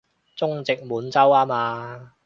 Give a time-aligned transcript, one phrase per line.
[0.35, 2.15] 中殖滿洲吖嘛